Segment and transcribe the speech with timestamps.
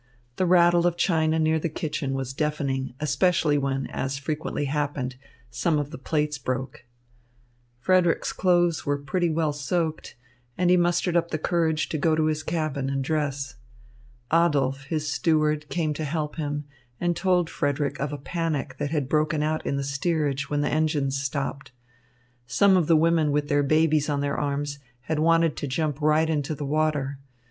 [0.37, 5.15] The rattle of china near the kitchen was deafening, especially when, as frequently happened,
[5.51, 6.85] some of the plates broke.
[7.77, 10.15] Frederick's clothes were pretty well soaked,
[10.57, 13.57] and he mustered up the courage to go to his cabin to dress.
[14.33, 16.63] Adolph, his steward, came to help him,
[16.99, 20.73] and told Frederick of a panic that had broken out in the steerage when the
[20.73, 21.71] engines stopped.
[22.47, 26.27] Some of the women with their babies on their arms had wanted to jump right
[26.27, 27.19] into the water.